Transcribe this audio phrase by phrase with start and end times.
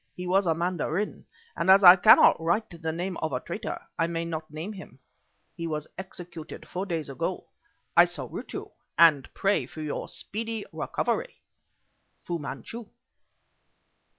[0.15, 4.07] He was a mandarin, and as I cannot write the name of a traitor, I
[4.07, 4.97] may not name him.
[5.55, 7.49] He was executed four days ago.
[7.95, 11.35] I salute you and pray for your speedy recovery.
[12.23, 12.87] Fu Manchu.